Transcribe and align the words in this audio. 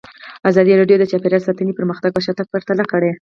ازادي 0.49 0.73
راډیو 0.79 0.97
د 0.99 1.03
چاپیریال 1.11 1.43
ساتنه 1.47 1.77
پرمختګ 1.79 2.11
او 2.13 2.23
شاتګ 2.25 2.47
پرتله 2.53 2.83
کړی. 2.91 3.11